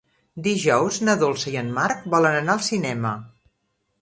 [0.47, 3.13] Dijous na Dolça i en Marc volen anar al cinema.